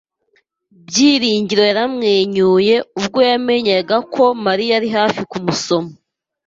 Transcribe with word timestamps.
Byiringiro 0.87 1.61
yaramwenyuye 1.69 2.75
ubwo 2.99 3.19
yamenyaga 3.29 3.95
ko 4.13 4.23
Mariya 4.45 4.73
ari 4.79 4.89
hafi 4.97 5.21
kumusoma. 5.31 5.91